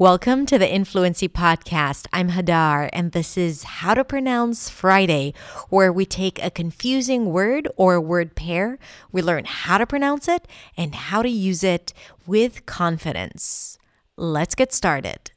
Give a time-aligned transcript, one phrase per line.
[0.00, 2.06] Welcome to the Influency Podcast.
[2.12, 5.34] I'm Hadar, and this is How to Pronounce Friday,
[5.70, 8.78] where we take a confusing word or word pair,
[9.10, 11.92] we learn how to pronounce it and how to use it
[12.28, 13.76] with confidence.
[14.16, 15.32] Let's get started.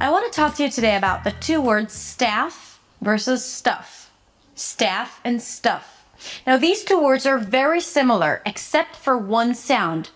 [0.00, 4.05] I want to talk to you today about the two words staff versus stuff
[4.56, 6.04] staff, and stuff.
[6.46, 10.10] Now, these two words are very similar except for one sound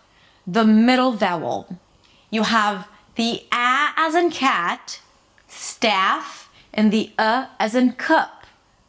[0.46, 1.78] the middle vowel.
[2.30, 5.00] You have the a as in cat,
[5.46, 8.46] staff, and the a as in cup,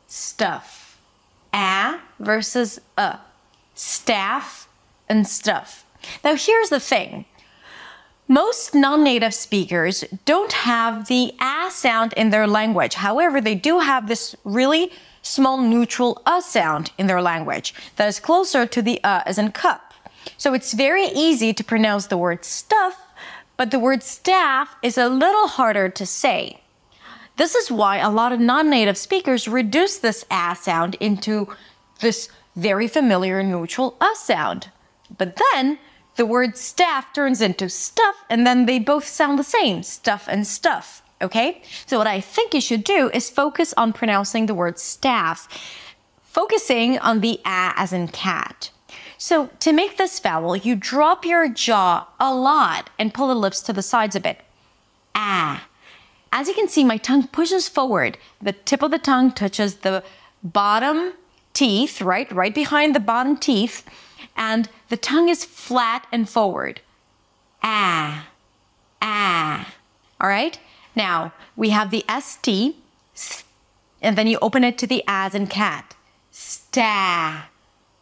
[0.08, 0.98] stuff.
[1.54, 3.20] A versus a,
[3.76, 4.70] staff
[5.09, 5.86] and stuff.
[6.23, 7.26] Now, here's the thing.
[8.28, 12.94] Most non native speakers don't have the a sound in their language.
[12.94, 18.20] However, they do have this really small neutral uh sound in their language that is
[18.20, 19.94] closer to the uh as in cup.
[20.38, 22.97] So it's very easy to pronounce the word stuff,
[23.58, 26.61] but the word staff is a little harder to say.
[27.38, 31.47] This is why a lot of non native speakers reduce this a sound into
[32.00, 34.69] this very familiar neutral uh sound.
[35.17, 35.80] But then
[36.16, 40.45] the word staff turns into stuff, and then they both sound the same stuff and
[40.45, 41.61] stuff okay?
[41.86, 45.47] So what I think you should do is focus on pronouncing the word staff,
[46.23, 48.72] focusing on the a as in cat.
[49.17, 53.61] So to make this vowel, you drop your jaw a lot and pull the lips
[53.61, 54.41] to the sides a bit.
[55.13, 55.67] Ah.
[56.31, 58.17] As you can see, my tongue pushes forward.
[58.41, 60.03] The tip of the tongue touches the
[60.41, 61.13] bottom
[61.53, 62.31] teeth, right?
[62.31, 63.85] Right behind the bottom teeth.
[64.35, 66.81] And the tongue is flat and forward.
[67.61, 68.28] Ah.
[69.02, 69.72] Ah.
[70.19, 70.58] All right?
[70.95, 72.75] Now, we have the ST,
[74.02, 75.95] and then you open it to the as in cat.
[76.31, 77.50] Staff,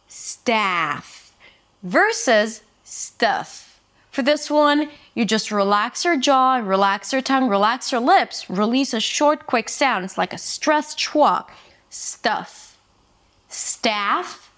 [0.08, 1.34] staff,
[1.82, 3.80] versus stuff.
[4.10, 8.92] For this one, you just relax your jaw, relax your tongue, relax your lips, release
[8.92, 10.04] a short, quick sound.
[10.04, 11.46] It's like a stressed schwa.
[11.90, 12.76] Stuff.
[13.48, 14.50] Staff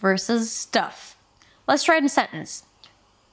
[0.00, 1.16] versus stuff.
[1.66, 2.64] Let's in a sentence.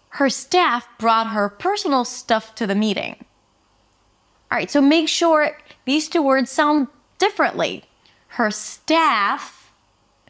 [0.10, 3.24] Her staff brought her personal stuff to the meeting.
[4.52, 6.88] All right, so make sure these two words sound
[7.18, 7.84] differently.
[8.30, 9.72] Her staff,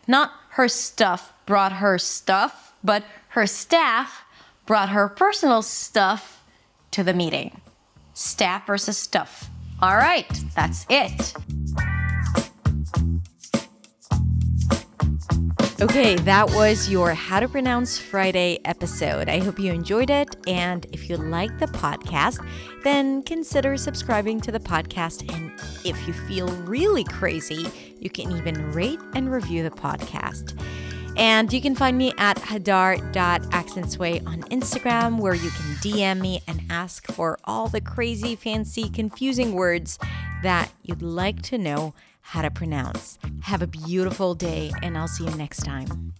[0.07, 4.23] not her stuff brought her stuff, but her staff
[4.65, 6.43] brought her personal stuff
[6.91, 7.61] to the meeting.
[8.13, 9.49] Staff versus stuff.
[9.81, 11.33] All right, that's it.
[15.79, 19.29] Okay, that was your How to Pronounce Friday episode.
[19.29, 20.35] I hope you enjoyed it.
[20.47, 22.43] And if you like the podcast,
[22.83, 25.31] then consider subscribing to the podcast.
[25.31, 25.51] And
[25.85, 27.67] if you feel really crazy,
[27.99, 30.59] you can even rate and review the podcast.
[31.15, 36.59] And you can find me at hadar.accentsway on Instagram, where you can DM me and
[36.71, 39.99] ask for all the crazy, fancy, confusing words
[40.43, 43.17] that you'd like to know how to pronounce.
[43.41, 46.13] Have a beautiful day, and I'll see you next time.